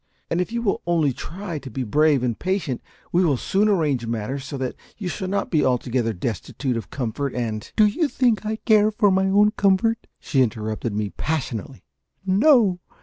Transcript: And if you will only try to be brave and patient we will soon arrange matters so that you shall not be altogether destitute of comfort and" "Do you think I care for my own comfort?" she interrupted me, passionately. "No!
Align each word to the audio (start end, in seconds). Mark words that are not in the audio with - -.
And 0.31 0.41
if 0.41 0.51
you 0.51 0.63
will 0.63 0.81
only 0.87 1.13
try 1.13 1.59
to 1.59 1.69
be 1.69 1.83
brave 1.83 2.23
and 2.23 2.39
patient 2.39 2.81
we 3.11 3.23
will 3.23 3.37
soon 3.37 3.69
arrange 3.69 4.07
matters 4.07 4.43
so 4.43 4.57
that 4.57 4.73
you 4.97 5.07
shall 5.07 5.27
not 5.27 5.51
be 5.51 5.63
altogether 5.63 6.11
destitute 6.11 6.75
of 6.75 6.89
comfort 6.89 7.35
and" 7.35 7.71
"Do 7.75 7.85
you 7.85 8.07
think 8.07 8.43
I 8.43 8.55
care 8.55 8.89
for 8.89 9.11
my 9.11 9.27
own 9.27 9.51
comfort?" 9.51 10.07
she 10.19 10.41
interrupted 10.41 10.95
me, 10.95 11.11
passionately. 11.17 11.83
"No! 12.25 12.79